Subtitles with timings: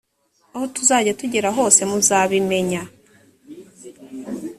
[0.55, 2.81] aho tuzajya tugera hose muzabimenya.